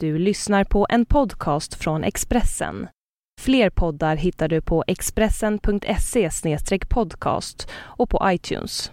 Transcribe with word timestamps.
Du 0.00 0.18
lyssnar 0.18 0.64
på 0.64 0.86
en 0.90 1.06
podcast 1.06 1.74
från 1.74 2.04
Expressen. 2.04 2.88
Fler 3.40 3.70
poddar 3.70 4.16
hittar 4.16 4.48
du 4.48 4.60
på 4.60 4.84
expressen.se 4.86 6.30
podcast 6.88 7.68
och 7.74 8.10
på 8.10 8.20
iTunes. 8.24 8.90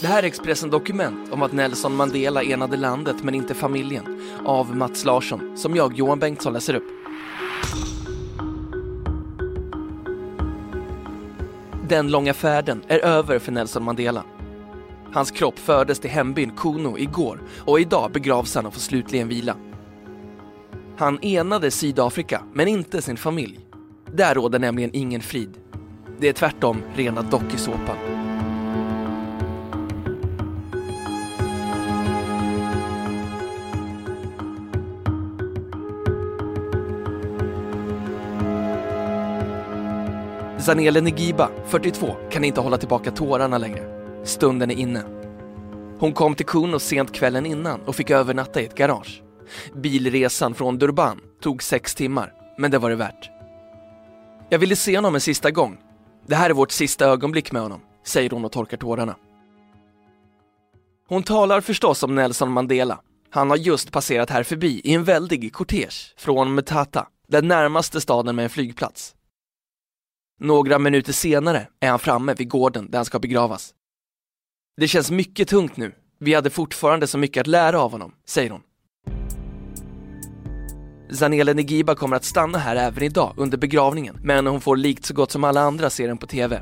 Det 0.00 0.06
här 0.06 0.22
är 0.22 0.26
Expressen 0.26 0.70
Dokument 0.70 1.32
om 1.32 1.42
att 1.42 1.52
Nelson 1.52 1.96
Mandela 1.96 2.42
enade 2.42 2.76
landet 2.76 3.16
men 3.22 3.34
inte 3.34 3.54
familjen 3.54 4.22
av 4.44 4.76
Mats 4.76 5.04
Larsson 5.04 5.56
som 5.56 5.76
jag, 5.76 5.94
Johan 5.94 6.18
Bengtsson, 6.18 6.52
läser 6.52 6.74
upp. 6.74 6.88
Den 11.88 12.10
långa 12.10 12.34
färden 12.34 12.82
är 12.88 12.98
över 12.98 13.38
för 13.38 13.52
Nelson 13.52 13.84
Mandela. 13.84 14.24
Hans 15.12 15.30
kropp 15.30 15.58
fördes 15.58 16.00
till 16.00 16.10
hembyn 16.10 16.50
Kuno 16.56 16.98
igår 16.98 17.40
och 17.58 17.80
idag 17.80 18.12
begravs 18.12 18.54
han 18.54 18.66
och 18.66 18.74
får 18.74 18.80
slutligen 18.80 19.28
vila. 19.28 19.56
Han 20.96 21.18
enade 21.22 21.70
Sydafrika, 21.70 22.42
men 22.52 22.68
inte 22.68 23.02
sin 23.02 23.16
familj. 23.16 23.60
Där 24.12 24.34
råder 24.34 24.58
nämligen 24.58 24.90
ingen 24.92 25.20
frid. 25.20 25.50
Det 26.20 26.28
är 26.28 26.32
tvärtom 26.32 26.82
rena 26.94 27.22
dokusåpan. 27.22 27.96
Zanele 40.58 41.00
Negiba, 41.00 41.50
42, 41.66 42.16
kan 42.30 42.44
inte 42.44 42.60
hålla 42.60 42.78
tillbaka 42.78 43.10
tårarna 43.10 43.58
längre. 43.58 43.97
Stunden 44.28 44.70
är 44.70 44.74
inne. 44.74 45.04
Hon 45.98 46.12
kom 46.12 46.34
till 46.34 46.46
Kuno 46.46 46.78
sent 46.78 47.12
kvällen 47.12 47.46
innan 47.46 47.80
och 47.80 47.96
fick 47.96 48.10
övernatta 48.10 48.60
i 48.60 48.66
ett 48.66 48.74
garage. 48.74 49.22
Bilresan 49.74 50.54
från 50.54 50.78
Durban 50.78 51.20
tog 51.40 51.62
sex 51.62 51.94
timmar, 51.94 52.32
men 52.58 52.70
det 52.70 52.78
var 52.78 52.90
det 52.90 52.96
värt. 52.96 53.30
Jag 54.48 54.58
ville 54.58 54.76
se 54.76 54.96
honom 54.96 55.14
en 55.14 55.20
sista 55.20 55.50
gång. 55.50 55.78
Det 56.26 56.34
här 56.34 56.50
är 56.50 56.54
vårt 56.54 56.70
sista 56.70 57.06
ögonblick 57.06 57.52
med 57.52 57.62
honom, 57.62 57.80
säger 58.06 58.30
hon 58.30 58.44
och 58.44 58.52
torkar 58.52 58.76
tårarna. 58.76 59.16
Hon 61.08 61.22
talar 61.22 61.60
förstås 61.60 62.02
om 62.02 62.14
Nelson 62.14 62.52
Mandela. 62.52 63.00
Han 63.30 63.50
har 63.50 63.56
just 63.56 63.92
passerat 63.92 64.30
här 64.30 64.42
förbi 64.42 64.80
i 64.84 64.94
en 64.94 65.04
väldig 65.04 65.52
kortege 65.52 66.14
från 66.16 66.54
Mtata, 66.54 67.06
den 67.28 67.48
närmaste 67.48 68.00
staden 68.00 68.36
med 68.36 68.42
en 68.42 68.50
flygplats. 68.50 69.14
Några 70.40 70.78
minuter 70.78 71.12
senare 71.12 71.68
är 71.80 71.90
han 71.90 71.98
framme 71.98 72.34
vid 72.34 72.48
gården 72.48 72.90
där 72.90 72.98
han 72.98 73.04
ska 73.04 73.18
begravas. 73.18 73.74
Det 74.80 74.88
känns 74.88 75.10
mycket 75.10 75.48
tungt 75.48 75.76
nu. 75.76 75.92
Vi 76.20 76.34
hade 76.34 76.50
fortfarande 76.50 77.06
så 77.06 77.18
mycket 77.18 77.40
att 77.40 77.46
lära 77.46 77.80
av 77.80 77.90
honom, 77.92 78.12
säger 78.28 78.50
hon. 78.50 78.60
Zanele 81.12 81.54
Negiba 81.54 81.94
kommer 81.94 82.16
att 82.16 82.24
stanna 82.24 82.58
här 82.58 82.76
även 82.76 83.02
idag 83.02 83.34
under 83.36 83.58
begravningen, 83.58 84.18
men 84.22 84.46
hon 84.46 84.60
får 84.60 84.76
likt 84.76 85.04
så 85.04 85.14
gott 85.14 85.30
som 85.30 85.44
alla 85.44 85.60
andra 85.60 85.90
se 85.90 86.06
den 86.06 86.18
på 86.18 86.26
TV. 86.26 86.60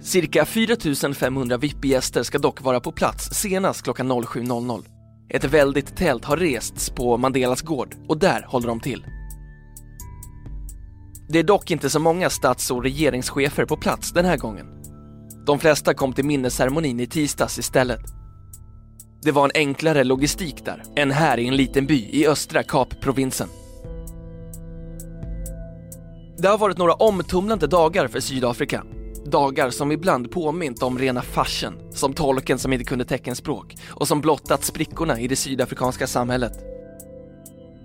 Cirka 0.00 0.44
4500 0.44 1.56
VIP-gäster 1.56 2.22
ska 2.22 2.38
dock 2.38 2.60
vara 2.60 2.80
på 2.80 2.92
plats 2.92 3.28
senast 3.32 3.82
klockan 3.82 4.12
07.00. 4.12 4.84
Ett 5.28 5.44
väldigt 5.44 5.96
tält 5.96 6.24
har 6.24 6.36
rests 6.36 6.90
på 6.90 7.16
Mandelas 7.16 7.62
gård 7.62 7.94
och 8.08 8.18
där 8.18 8.46
håller 8.48 8.68
de 8.68 8.80
till. 8.80 9.06
Det 11.28 11.38
är 11.38 11.44
dock 11.44 11.70
inte 11.70 11.90
så 11.90 11.98
många 11.98 12.30
stats 12.30 12.70
och 12.70 12.82
regeringschefer 12.82 13.64
på 13.64 13.76
plats 13.76 14.12
den 14.12 14.24
här 14.24 14.36
gången. 14.36 14.81
De 15.46 15.58
flesta 15.58 15.94
kom 15.94 16.12
till 16.12 16.24
minnesceremonin 16.24 17.00
i 17.00 17.06
tisdags 17.06 17.58
istället. 17.58 18.00
Det 19.22 19.32
var 19.32 19.44
en 19.44 19.50
enklare 19.54 20.04
logistik 20.04 20.64
där 20.64 20.82
än 20.96 21.10
här 21.10 21.38
i 21.38 21.48
en 21.48 21.56
liten 21.56 21.86
by 21.86 22.08
i 22.10 22.26
östra 22.26 22.62
Kapprovinsen. 22.62 23.48
Det 26.38 26.48
har 26.48 26.58
varit 26.58 26.78
några 26.78 26.94
omtumlande 26.94 27.66
dagar 27.66 28.08
för 28.08 28.20
Sydafrika. 28.20 28.84
Dagar 29.26 29.70
som 29.70 29.92
ibland 29.92 30.30
påmint 30.30 30.82
om 30.82 30.98
rena 30.98 31.22
farsen, 31.22 31.74
som 31.90 32.12
tolken 32.12 32.58
som 32.58 32.72
inte 32.72 32.84
kunde 32.84 33.04
teckenspråk 33.04 33.76
och 33.88 34.08
som 34.08 34.20
blottat 34.20 34.64
sprickorna 34.64 35.20
i 35.20 35.28
det 35.28 35.36
sydafrikanska 35.36 36.06
samhället. 36.06 36.52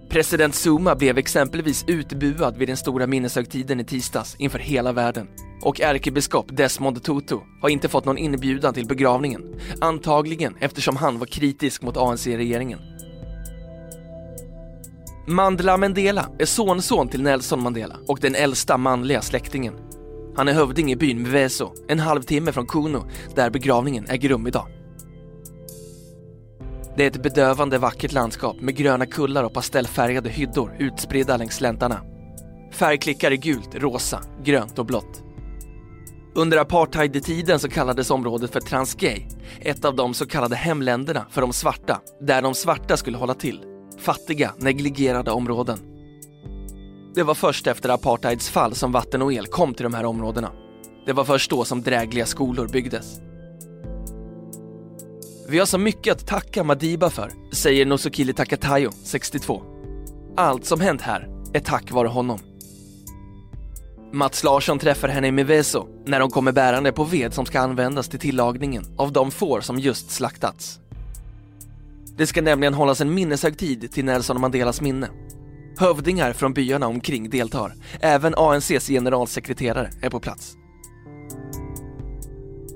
President 0.10 0.56
Zuma 0.56 0.96
blev 0.96 1.18
exempelvis 1.18 1.86
utbuad 1.88 2.58
vid 2.58 2.70
den 2.70 2.78
stora 2.78 3.08
minneshögtiden 3.08 3.80
i 3.80 3.86
tisdags 3.86 4.36
inför 4.40 4.60
hela 4.60 4.92
världen. 4.92 5.28
Och 5.62 5.81
ärkebiskop 5.81 6.45
Desmond 6.50 7.03
Tutu 7.03 7.38
har 7.62 7.69
inte 7.69 7.90
fått 7.90 8.06
någon 8.06 8.18
inbjudan 8.18 8.73
till 8.73 8.88
begravningen. 8.88 9.56
Antagligen 9.81 10.56
eftersom 10.59 10.95
han 10.95 11.19
var 11.19 11.25
kritisk 11.25 11.81
mot 11.81 11.97
ANC-regeringen. 11.97 12.79
Mandela 15.28 15.78
Mandela 15.78 16.29
är 16.40 16.45
sonson 16.45 17.07
till 17.07 17.23
Nelson 17.23 17.63
Mandela 17.63 17.95
och 18.07 18.19
den 18.22 18.35
äldsta 18.35 18.78
manliga 18.78 19.22
släktingen. 19.22 19.73
Han 20.35 20.47
är 20.47 20.53
hövding 20.53 20.91
i 20.91 20.95
byn 20.95 21.22
Mveso, 21.22 21.74
en 21.88 22.00
halvtimme 22.00 22.51
från 22.51 22.68
Kuno, 22.68 23.03
där 23.35 23.50
begravningen 23.50 24.06
äger 24.09 24.29
rum 24.29 24.47
idag. 24.47 24.68
Det 26.97 27.03
är 27.03 27.07
ett 27.07 27.24
bedövande 27.24 27.78
vackert 27.78 28.12
landskap 28.12 28.62
med 28.62 28.75
gröna 28.75 29.06
kullar 29.06 29.44
och 29.44 29.53
pastellfärgade 29.53 30.29
hyddor 30.29 30.75
utspridda 30.79 31.38
längs 31.38 31.56
släntarna. 31.56 32.01
Färgklickar 32.72 33.31
i 33.31 33.38
gult, 33.38 33.75
rosa, 33.75 34.22
grönt 34.44 34.79
och 34.79 34.85
blått. 34.85 35.27
Under 36.38 36.58
apartheidtiden 36.58 37.59
så 37.59 37.70
kallades 37.70 38.12
området 38.12 38.52
för 38.52 38.59
Transkei, 38.59 39.28
ett 39.59 39.86
av 39.86 39.96
de 39.96 40.14
så 40.14 40.25
kallade 40.25 40.56
hemländerna 40.56 41.25
för 41.30 41.42
de 41.42 41.53
svarta, 41.53 42.02
där 42.22 42.42
de 42.42 42.56
svarta 42.56 42.98
skulle 42.98 43.18
hålla 43.18 43.34
till. 43.34 43.62
Fattiga, 44.00 44.53
negligerade 44.58 45.31
områden. 45.31 45.80
Det 47.16 47.24
var 47.24 47.34
först 47.34 47.68
efter 47.68 47.90
apartheids 47.90 48.50
fall 48.50 48.75
som 48.75 48.92
vatten 48.92 49.22
och 49.22 49.34
el 49.34 49.48
kom 49.48 49.74
till 49.74 49.84
de 49.84 49.94
här 49.94 50.06
områdena. 50.06 50.52
Det 51.06 51.14
var 51.14 51.24
först 51.24 51.50
då 51.50 51.66
som 51.66 51.81
drägliga 51.81 52.25
skolor 52.25 52.68
byggdes. 52.68 53.19
Vi 55.50 55.59
har 55.59 55.66
så 55.66 55.78
mycket 55.78 56.16
att 56.16 56.28
tacka 56.28 56.64
Madiba 56.64 57.09
för, 57.09 57.31
säger 57.54 57.86
Nosokili 57.86 58.34
Takatayo, 58.34 58.92
62. 59.04 59.64
Allt 60.36 60.66
som 60.66 60.81
hänt 60.81 61.02
här 61.02 61.30
är 61.54 61.59
tack 61.59 61.92
vare 61.92 62.08
honom. 62.08 62.40
Mats 64.12 64.44
Larsson 64.44 64.79
träffar 64.79 65.07
henne 65.07 65.28
i 65.28 65.31
Miveso 65.31 65.88
när 66.06 66.19
hon 66.19 66.31
kommer 66.31 66.51
bärande 66.51 66.91
på 66.91 67.03
ved 67.03 67.34
som 67.34 67.45
ska 67.45 67.59
användas 67.59 68.09
till 68.09 68.19
tillagningen 68.19 68.84
av 68.97 69.12
de 69.12 69.31
får 69.31 69.62
som 69.62 69.79
just 69.79 70.12
slaktats. 70.12 70.79
Det 72.18 72.28
ska 72.28 72.41
nämligen 72.41 72.73
hållas 72.73 73.01
en 73.01 73.13
minneshögtid 73.13 73.91
till 73.91 74.06
Nelson 74.06 74.41
Mandelas 74.41 74.81
minne. 74.81 75.09
Hövdingar 75.79 76.34
från 76.34 76.53
byarna 76.53 76.88
omkring 76.88 77.29
deltar. 77.29 77.73
Även 78.00 78.35
ANCs 78.35 78.88
generalsekreterare 78.88 79.91
är 80.01 80.09
på 80.09 80.19
plats. 80.19 80.53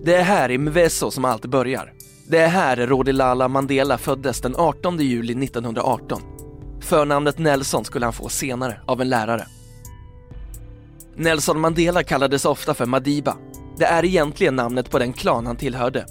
Det 0.04 0.16
är 0.16 0.24
här 0.24 0.52
i 0.52 0.58
Mveso 0.58 1.12
som 1.12 1.26
allt 1.26 1.46
börjar. 1.46 1.94
Det 2.28 2.38
är 2.38 2.48
här 2.48 2.78
Rodilala 2.78 3.48
Mandela 3.48 3.98
föddes 3.98 4.42
den 4.42 4.56
18 4.56 5.00
juli 5.00 5.46
1918. 5.46 6.22
Förnamnet 6.82 7.38
Nelson 7.38 7.86
skulle 7.86 8.06
han 8.06 8.14
få 8.14 8.30
senare 8.30 8.82
av 8.86 9.02
en 9.02 9.10
lärare. 9.10 9.48
Nelson 11.22 11.60
Mandela 11.60 12.04
kallades 12.04 12.46
ofta 12.46 12.74
för 12.74 12.86
Madiba. 12.86 13.38
Det 13.78 13.86
är 13.86 14.06
egentligen 14.06 14.56
namnet 14.56 14.90
på 14.90 15.00
den 15.00 15.14
klan 15.14 15.46
han 15.46 15.56
tillhörde. 15.56 16.06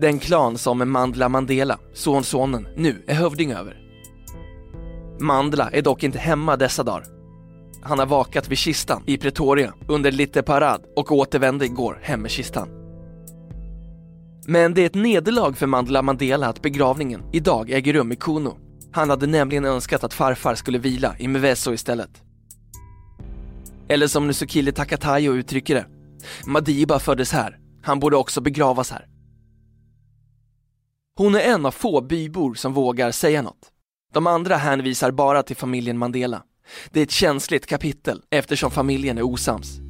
Den 0.00 0.18
klan 0.18 0.58
som 0.58 0.92
Mandla 0.92 1.28
Mandela, 1.28 1.78
sonsonen, 1.94 2.68
nu 2.76 3.04
är 3.06 3.14
hövding 3.14 3.52
över. 3.52 3.76
Mandla 5.20 5.70
är 5.70 5.82
dock 5.82 6.02
inte 6.02 6.18
hemma 6.18 6.56
dessa 6.56 6.82
dagar. 6.82 7.04
Han 7.82 7.98
har 7.98 8.06
vakat 8.06 8.48
vid 8.48 8.58
kistan 8.58 9.02
i 9.06 9.18
Pretoria 9.18 9.72
under 9.88 10.12
lite 10.12 10.42
parad 10.42 10.82
och 10.96 11.12
återvände 11.12 11.64
igår 11.64 11.98
hem 12.02 12.22
med 12.22 12.30
kistan. 12.30 12.68
Men 14.46 14.74
det 14.74 14.82
är 14.82 14.86
ett 14.86 14.94
nederlag 14.94 15.52
för 15.52 15.66
Mandla 15.66 16.02
Mandela 16.02 16.46
att 16.46 16.62
begravningen 16.62 17.22
idag 17.32 17.70
äger 17.70 17.92
rum 17.92 18.12
i 18.12 18.16
Kuno. 18.16 18.58
Han 18.92 19.10
hade 19.10 19.26
nämligen 19.26 19.64
önskat 19.64 20.04
att 20.04 20.14
farfar 20.14 20.54
skulle 20.54 20.78
vila 20.78 21.14
i 21.18 21.28
Mveso 21.28 21.72
istället. 21.72 22.25
Eller 23.88 24.06
som 24.06 24.26
Nusukili 24.26 24.72
Takatayo 24.72 25.34
uttrycker 25.34 25.74
det. 25.74 25.86
Madiba 26.46 26.98
föddes 26.98 27.32
här. 27.32 27.58
Han 27.82 28.00
borde 28.00 28.16
också 28.16 28.40
begravas 28.40 28.90
här. 28.90 29.06
Hon 31.16 31.34
är 31.34 31.40
en 31.40 31.66
av 31.66 31.70
få 31.70 32.00
bybor 32.00 32.54
som 32.54 32.72
vågar 32.72 33.10
säga 33.10 33.42
något. 33.42 33.72
De 34.12 34.26
andra 34.26 34.56
hänvisar 34.56 35.10
bara 35.10 35.42
till 35.42 35.56
familjen 35.56 35.98
Mandela. 35.98 36.42
Det 36.90 37.00
är 37.00 37.04
ett 37.04 37.10
känsligt 37.10 37.66
kapitel 37.66 38.22
eftersom 38.30 38.70
familjen 38.70 39.18
är 39.18 39.22
osams. 39.22 39.80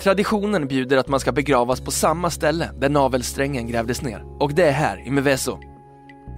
Traditionen 0.00 0.68
bjuder 0.68 0.96
att 0.96 1.08
man 1.08 1.20
ska 1.20 1.32
begravas 1.32 1.80
på 1.80 1.90
samma 1.90 2.30
ställe 2.30 2.70
där 2.80 2.88
navelsträngen 2.88 3.66
grävdes 3.66 4.02
ner 4.02 4.24
och 4.40 4.54
det 4.54 4.64
är 4.64 4.72
här 4.72 5.06
i 5.06 5.10
Meveso. 5.10 5.58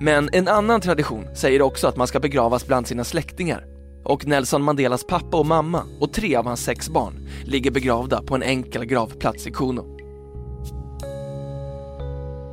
Men 0.01 0.31
en 0.33 0.49
annan 0.49 0.81
tradition 0.81 1.37
säger 1.37 1.63
också 1.63 1.89
att 1.89 1.97
man 1.97 2.07
ska 2.07 2.21
begravas 2.21 2.67
bland 2.67 2.87
sina 2.87 3.05
släktingar 3.05 3.74
och 4.05 4.27
Nelson 4.27 4.63
Mandelas 4.63 5.05
pappa 5.07 5.37
och 5.37 5.47
mamma 5.47 5.83
och 6.01 6.13
tre 6.13 6.37
av 6.37 6.47
hans 6.47 6.65
sex 6.65 6.89
barn 6.89 7.29
ligger 7.45 7.71
begravda 7.71 8.23
på 8.23 8.35
en 8.35 8.43
enkel 8.43 8.85
gravplats 8.85 9.47
i 9.47 9.51
Kuno. 9.51 9.95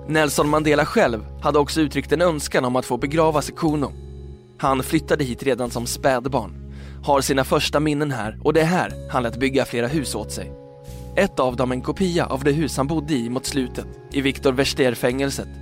Nelson 0.08 0.50
Mandela 0.50 0.86
själv 0.86 1.26
hade 1.42 1.60
också 1.60 1.82
uttryckt 1.82 2.12
en 2.12 2.22
önskan 2.22 2.66
om 2.66 2.76
att 2.76 2.86
få 2.86 2.98
begravas 2.98 3.50
i 3.50 3.52
Kuno. 3.52 3.92
Han 4.58 4.84
flyttade 4.84 5.24
hit 5.24 5.44
redan 5.44 5.72
som 5.72 5.86
spädbarn, 5.86 6.74
har 7.04 7.22
sina 7.22 7.44
första 7.44 7.80
minnen 7.80 8.12
här 8.12 8.40
och 8.44 8.54
det 8.54 8.62
är 8.62 8.66
här 8.66 8.94
han 9.12 9.24
lät 9.24 9.40
bygga 9.40 9.66
flera 9.66 9.88
hus 9.88 10.16
åt 10.16 10.32
sig. 10.32 10.52
Ett 11.16 11.40
av 11.40 11.56
dem 11.56 11.72
en 11.72 11.82
kopia 11.82 12.26
av 12.26 12.44
det 12.44 12.52
hus 12.52 12.78
han 12.78 12.88
bodde 12.88 13.14
i 13.14 13.30
mot 13.30 13.46
slutet, 13.46 13.88
i 14.12 14.22
Victor 14.22 14.52
Verster-fängelset. 14.52 15.61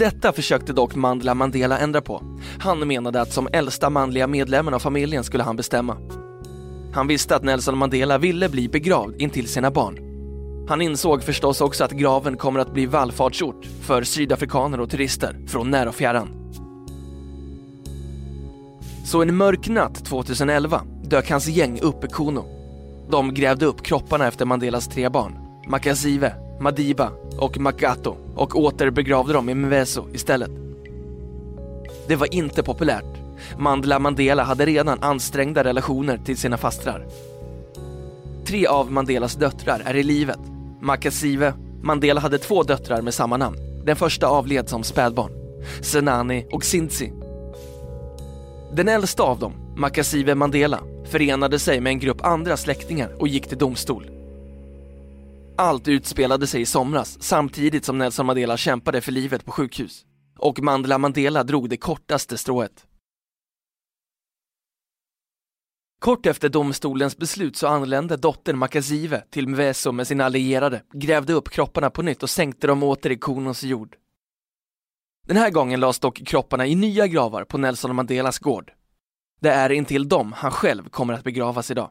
Detta 0.00 0.32
försökte 0.32 0.72
dock 0.72 0.94
Mandela 0.94 1.34
Mandela 1.34 1.78
ändra 1.78 2.00
på. 2.00 2.22
Han 2.58 2.88
menade 2.88 3.20
att 3.20 3.32
som 3.32 3.48
äldsta 3.52 3.90
manliga 3.90 4.26
medlemmen 4.26 4.74
av 4.74 4.78
familjen 4.78 5.24
skulle 5.24 5.42
han 5.42 5.56
bestämma. 5.56 5.96
Han 6.94 7.06
visste 7.06 7.36
att 7.36 7.42
Nelson 7.42 7.78
Mandela 7.78 8.18
ville 8.18 8.48
bli 8.48 8.68
begravd 8.68 9.20
intill 9.20 9.48
sina 9.48 9.70
barn. 9.70 9.98
Han 10.68 10.82
insåg 10.82 11.22
förstås 11.22 11.60
också 11.60 11.84
att 11.84 11.90
graven 11.90 12.36
kommer 12.36 12.60
att 12.60 12.72
bli 12.72 12.86
vallfartsort 12.86 13.66
för 13.80 14.02
sydafrikaner 14.02 14.80
och 14.80 14.90
turister 14.90 15.40
från 15.46 15.70
när 15.70 15.88
och 15.88 15.94
fjärran. 15.94 16.28
Så 19.04 19.22
en 19.22 19.36
mörk 19.36 19.68
natt 19.68 20.04
2011 20.04 20.82
dök 21.04 21.30
hans 21.30 21.48
gäng 21.48 21.80
upp 21.80 22.04
i 22.04 22.08
Kuno. 22.08 22.44
De 23.10 23.34
grävde 23.34 23.66
upp 23.66 23.82
kropparna 23.82 24.26
efter 24.26 24.44
Mandelas 24.44 24.88
tre 24.88 25.08
barn, 25.08 25.38
Makazive, 25.68 26.49
Madiba 26.60 27.10
och 27.38 27.58
Makato 27.58 28.16
och 28.34 28.56
återbegravde 28.56 29.32
dem 29.32 29.48
i 29.48 29.54
Mveso 29.54 30.08
istället. 30.12 30.50
Det 32.08 32.16
var 32.16 32.34
inte 32.34 32.62
populärt. 32.62 33.20
Mandela 33.58 33.98
Mandela 33.98 34.42
hade 34.42 34.66
redan 34.66 35.02
ansträngda 35.02 35.64
relationer 35.64 36.18
till 36.24 36.36
sina 36.36 36.56
fastrar. 36.56 37.06
Tre 38.46 38.66
av 38.66 38.92
Mandelas 38.92 39.34
döttrar 39.34 39.82
är 39.84 39.96
i 39.96 40.02
livet. 40.02 40.38
Makasive, 40.80 41.54
Mandela 41.82 42.20
hade 42.20 42.38
två 42.38 42.62
döttrar 42.62 43.02
med 43.02 43.14
samma 43.14 43.36
namn. 43.36 43.56
Den 43.84 43.96
första 43.96 44.26
avled 44.26 44.68
som 44.68 44.84
spädbarn. 44.84 45.32
Senani 45.82 46.46
och 46.52 46.64
Sintsi. 46.64 47.12
Den 48.72 48.88
äldsta 48.88 49.22
av 49.22 49.38
dem, 49.38 49.52
Makasive 49.76 50.34
Mandela, 50.34 50.80
förenade 51.04 51.58
sig 51.58 51.80
med 51.80 51.90
en 51.90 51.98
grupp 51.98 52.24
andra 52.24 52.56
släktingar 52.56 53.16
och 53.18 53.28
gick 53.28 53.48
till 53.48 53.58
domstol. 53.58 54.19
Allt 55.60 55.88
utspelade 55.88 56.46
sig 56.46 56.60
i 56.60 56.66
somras 56.66 57.22
samtidigt 57.22 57.84
som 57.84 57.98
Nelson 57.98 58.26
Mandela 58.26 58.56
kämpade 58.56 59.00
för 59.00 59.12
livet 59.12 59.44
på 59.44 59.52
sjukhus. 59.52 60.04
Och 60.38 60.62
Mandela 60.62 60.98
Mandela 60.98 61.44
drog 61.44 61.68
det 61.68 61.76
kortaste 61.76 62.38
strået. 62.38 62.86
Kort 65.98 66.26
efter 66.26 66.48
domstolens 66.48 67.16
beslut 67.16 67.56
så 67.56 67.66
anlände 67.66 68.16
dottern 68.16 68.58
Makazive 68.58 69.20
till 69.30 69.48
Mveso 69.48 69.92
med 69.92 70.06
sina 70.06 70.24
allierade, 70.24 70.82
grävde 70.92 71.32
upp 71.32 71.50
kropparna 71.50 71.90
på 71.90 72.02
nytt 72.02 72.22
och 72.22 72.30
sänkte 72.30 72.66
dem 72.66 72.82
åter 72.82 73.12
i 73.12 73.16
Konos 73.16 73.62
jord. 73.62 73.96
Den 75.26 75.36
här 75.36 75.50
gången 75.50 75.80
lades 75.80 75.98
dock 75.98 76.26
kropparna 76.26 76.66
i 76.66 76.74
nya 76.74 77.06
gravar 77.06 77.44
på 77.44 77.58
Nelson 77.58 77.96
Mandelas 77.96 78.38
gård. 78.38 78.72
Det 79.40 79.50
är 79.50 79.72
intill 79.72 80.08
dem 80.08 80.32
han 80.32 80.50
själv 80.50 80.88
kommer 80.88 81.14
att 81.14 81.24
begravas 81.24 81.70
idag. 81.70 81.90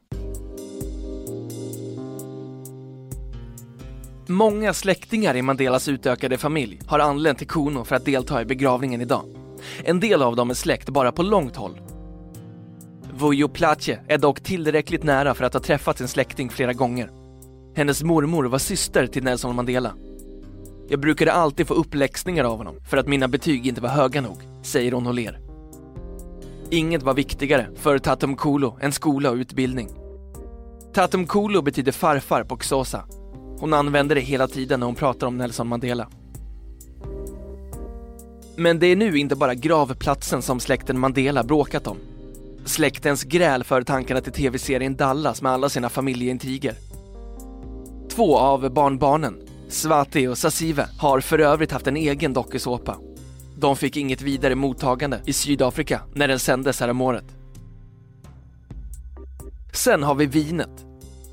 Många 4.31 4.73
släktingar 4.73 5.35
i 5.35 5.41
Mandelas 5.41 5.87
utökade 5.87 6.37
familj 6.37 6.79
har 6.87 6.99
anlänt 6.99 7.37
till 7.37 7.47
Kuno 7.47 7.83
för 7.83 7.95
att 7.95 8.05
delta 8.05 8.41
i 8.41 8.45
begravningen 8.45 9.01
idag. 9.01 9.23
En 9.83 9.99
del 9.99 10.21
av 10.21 10.35
dem 10.35 10.49
är 10.49 10.53
släkt 10.53 10.89
bara 10.89 11.11
på 11.11 11.23
långt 11.23 11.55
håll. 11.55 11.81
Vujo 13.13 13.47
Place 13.47 13.99
är 14.07 14.17
dock 14.17 14.41
tillräckligt 14.41 15.03
nära 15.03 15.33
för 15.33 15.43
att 15.45 15.53
ha 15.53 15.61
träffat 15.61 15.97
sin 15.97 16.07
släkting 16.07 16.49
flera 16.49 16.73
gånger. 16.73 17.11
Hennes 17.75 18.03
mormor 18.03 18.45
var 18.45 18.57
syster 18.57 19.07
till 19.07 19.23
Nelson 19.23 19.55
Mandela. 19.55 19.93
Jag 20.89 20.99
brukade 20.99 21.33
alltid 21.33 21.67
få 21.67 21.73
uppläxningar 21.73 22.43
av 22.43 22.57
honom 22.57 22.75
för 22.89 22.97
att 22.97 23.07
mina 23.07 23.27
betyg 23.27 23.67
inte 23.67 23.81
var 23.81 23.89
höga 23.89 24.21
nog, 24.21 24.37
säger 24.63 24.91
hon 24.91 25.07
och 25.07 25.13
ler. 25.13 25.39
Inget 26.69 27.03
var 27.03 27.13
viktigare 27.13 27.69
för 27.75 27.99
Tatum 27.99 28.35
Kolo 28.35 28.77
än 28.81 28.91
skola 28.91 29.31
och 29.31 29.35
utbildning. 29.35 29.89
Tatum 30.93 31.27
Kolo 31.27 31.61
betyder 31.61 31.91
farfar 31.91 32.43
på 32.43 32.57
Xhosa 32.57 33.05
hon 33.59 33.73
använder 33.73 34.15
det 34.15 34.21
hela 34.21 34.47
tiden 34.47 34.79
när 34.79 34.87
hon 34.87 34.95
pratar 34.95 35.27
om 35.27 35.37
Nelson 35.37 35.67
Mandela. 35.67 36.07
Men 38.55 38.79
det 38.79 38.87
är 38.87 38.95
nu 38.95 39.17
inte 39.17 39.35
bara 39.35 39.55
gravplatsen 39.55 40.41
som 40.41 40.59
släkten 40.59 40.99
Mandela 40.99 41.43
bråkat 41.43 41.87
om. 41.87 41.97
Släktens 42.65 43.23
gräl 43.23 43.63
för 43.63 43.81
tankarna 43.81 44.21
till 44.21 44.33
tv-serien 44.33 44.95
Dallas 44.95 45.41
med 45.41 45.51
alla 45.51 45.69
sina 45.69 45.89
familjeintriger. 45.89 46.75
Två 48.09 48.37
av 48.37 48.73
barnbarnen, 48.73 49.41
Swati 49.69 50.27
och 50.27 50.37
Sasive, 50.37 50.85
har 50.99 51.19
för 51.19 51.39
övrigt 51.39 51.71
haft 51.71 51.87
en 51.87 51.97
egen 51.97 52.33
dokusåpa. 52.33 52.97
De 53.57 53.75
fick 53.75 53.97
inget 53.97 54.21
vidare 54.21 54.55
mottagande 54.55 55.21
i 55.25 55.33
Sydafrika 55.33 56.01
när 56.13 56.27
den 56.27 56.39
sändes 56.39 56.79
häromåret. 56.79 57.25
Sen 59.73 60.03
har 60.03 60.15
vi 60.15 60.25
vinet 60.25 60.88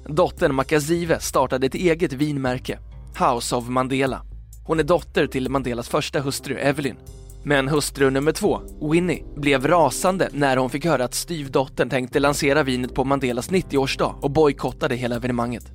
Dottern 0.08 0.54
Makazive 0.54 1.20
startade 1.20 1.66
ett 1.66 1.74
eget 1.74 2.12
vinmärke, 2.12 2.78
House 3.18 3.56
of 3.56 3.68
Mandela. 3.68 4.22
Hon 4.64 4.80
är 4.80 4.84
dotter 4.84 5.26
till 5.26 5.50
Mandelas 5.50 5.88
första 5.88 6.20
hustru 6.20 6.58
Evelyn. 6.58 6.96
Men 7.42 7.68
hustru 7.68 8.10
nummer 8.10 8.32
två, 8.32 8.60
Winnie, 8.92 9.24
blev 9.36 9.66
rasande 9.66 10.28
när 10.32 10.56
hon 10.56 10.70
fick 10.70 10.84
höra 10.84 11.04
att 11.04 11.14
styvdottern 11.14 11.90
tänkte 11.90 12.20
lansera 12.20 12.62
vinet 12.62 12.94
på 12.94 13.04
Mandelas 13.04 13.50
90-årsdag 13.50 14.14
och 14.20 14.30
bojkottade 14.30 14.94
hela 14.96 15.16
evenemanget. 15.16 15.72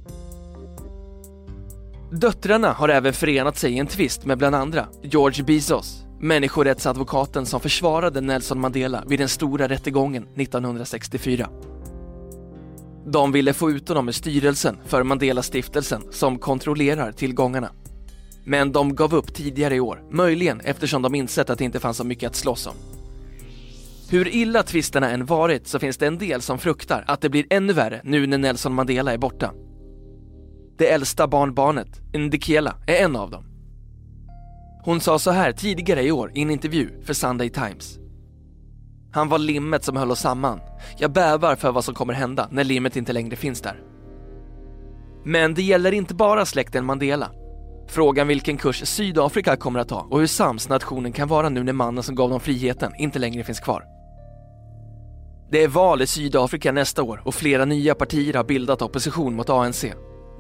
Döttrarna 2.12 2.72
har 2.72 2.90
även 2.90 3.14
förenat 3.14 3.58
sig 3.58 3.74
i 3.74 3.80
en 3.80 3.88
tvist 3.88 4.26
med 4.26 4.38
bland 4.38 4.56
andra 4.56 4.88
George 5.04 5.44
Bezos, 5.44 6.04
människorättsadvokaten 6.20 7.46
som 7.46 7.60
försvarade 7.60 8.22
Nelson 8.22 8.60
Mandela 8.60 9.04
vid 9.08 9.20
den 9.20 9.30
stora 9.30 9.68
rättegången 9.68 10.24
1964. 10.24 11.50
De 13.06 13.32
ville 13.32 13.54
få 13.54 13.72
ut 13.72 13.88
honom 13.88 14.08
ur 14.08 14.12
styrelsen 14.12 14.78
för 14.86 15.04
Mandela-stiftelsen 15.04 16.02
som 16.12 16.40
kontrollerar 16.40 17.12
tillgångarna. 17.12 17.72
Men 18.44 18.72
de 18.72 18.96
gav 18.96 19.16
upp 19.16 19.34
tidigare 19.34 19.76
i 19.76 19.80
år, 19.80 20.04
möjligen 20.12 20.62
eftersom 20.62 21.02
de 21.02 21.16
insett 21.16 21.50
att 21.50 21.58
det 21.58 21.66
inte 21.66 21.80
fanns 21.80 21.98
så 21.98 22.04
mycket 22.04 22.30
att 22.30 22.36
slåss 22.36 22.68
om. 22.68 22.74
Hur 24.10 24.28
illa 24.28 24.64
tvisterna 24.64 25.10
än 25.10 25.26
varit 25.26 25.68
så 25.68 25.80
finns 25.80 25.98
det 25.98 26.08
en 26.08 26.18
del 26.18 26.42
som 26.42 26.60
fruktar 26.60 27.04
att 27.08 27.22
det 27.22 27.30
blir 27.30 27.46
ännu 27.50 27.74
värre 27.74 28.02
nu 28.04 28.28
när 28.28 28.38
Nelson 28.38 28.74
Mandela 28.74 29.14
är 29.14 29.18
borta. 29.18 29.54
Det 30.78 30.92
äldsta 30.92 31.28
barnbarnet, 31.28 32.02
Ndikela, 32.14 32.76
är 32.88 32.96
en 32.96 33.16
av 33.16 33.32
dem. 33.32 33.46
Hon 34.84 35.00
sa 35.00 35.20
så 35.20 35.32
här 35.32 35.52
tidigare 35.52 36.04
i 36.04 36.12
år 36.12 36.32
i 36.36 36.42
en 36.42 36.50
intervju 36.50 36.90
för 37.04 37.14
Sunday 37.14 37.50
Times. 37.50 38.01
Han 39.14 39.30
var 39.30 39.40
limmet 39.40 39.84
som 39.84 39.96
höll 39.96 40.12
oss 40.12 40.20
samman. 40.20 40.60
Jag 40.98 41.12
bävar 41.12 41.56
för 41.56 41.72
vad 41.72 41.86
som 41.86 41.94
kommer 41.96 42.14
hända 42.14 42.48
när 42.52 42.64
limmet 42.64 42.96
inte 42.96 43.14
längre 43.14 43.36
finns 43.36 43.62
där. 43.62 43.82
Men 45.26 45.54
det 45.54 45.62
gäller 45.62 45.92
inte 45.92 46.14
bara 46.14 46.46
släkten 46.46 46.86
Mandela. 46.86 47.32
Frågan 47.88 48.28
vilken 48.28 48.58
kurs 48.58 48.88
Sydafrika 48.88 49.56
kommer 49.56 49.80
att 49.80 49.90
ta 49.90 50.00
och 50.00 50.20
hur 50.20 50.28
sams 50.28 50.70
nationen 50.70 51.12
kan 51.12 51.28
vara 51.28 51.50
nu 51.50 51.64
när 51.64 51.74
mannen 51.74 52.04
som 52.04 52.16
gav 52.16 52.30
dem 52.30 52.40
friheten 52.40 52.92
inte 52.98 53.20
längre 53.20 53.44
finns 53.44 53.60
kvar. 53.60 53.84
Det 55.52 55.64
är 55.64 55.68
val 55.68 56.02
i 56.02 56.08
Sydafrika 56.08 56.72
nästa 56.72 57.04
år 57.04 57.22
och 57.26 57.36
flera 57.36 57.66
nya 57.66 57.96
partier 57.96 58.34
har 58.34 58.44
bildat 58.44 58.82
opposition 58.82 59.36
mot 59.36 59.50
ANC. 59.50 59.86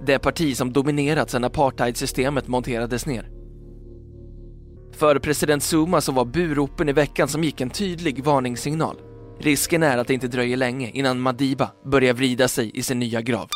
Det 0.05 0.19
parti 0.19 0.57
som 0.57 0.73
dominerat 0.73 1.29
sedan 1.29 1.43
apartheidsystemet 1.43 2.47
monterades 2.47 3.05
ner. 3.05 3.40
För 5.01 5.19
president 5.19 5.63
Zuma 5.63 6.01
så 6.01 6.11
var 6.11 6.25
buropen 6.25 6.89
i 6.89 6.93
veckan 6.93 7.27
som 7.27 7.43
gick 7.43 7.61
en 7.61 7.69
tydlig 7.69 8.23
varningssignal. 8.23 8.95
Risken 9.39 9.83
är 9.83 9.97
att 9.97 10.07
det 10.07 10.13
inte 10.13 10.27
dröjer 10.27 10.57
länge 10.57 10.89
innan 10.89 11.19
Madiba 11.19 11.71
börjar 11.85 12.13
vrida 12.13 12.47
sig 12.47 12.71
i 12.73 12.83
sin 12.83 12.99
nya 12.99 13.21
grav. 13.21 13.47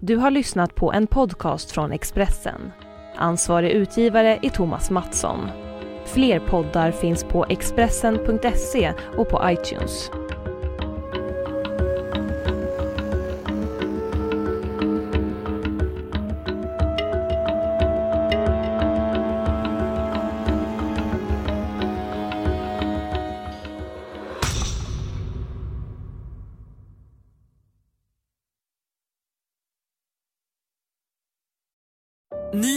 Du 0.00 0.16
har 0.16 0.30
lyssnat 0.30 0.74
på 0.74 0.92
en 0.92 1.06
podcast 1.06 1.70
från 1.70 1.92
Expressen. 1.92 2.72
Ansvarig 3.16 3.70
utgivare 3.70 4.38
är 4.42 4.50
Thomas 4.50 4.90
Mattsson. 4.90 5.48
Fler 6.06 6.40
poddar 6.40 6.90
finns 6.90 7.24
på 7.24 7.46
Expressen.se 7.48 8.92
och 9.16 9.28
på 9.28 9.40
iTunes. 9.50 10.10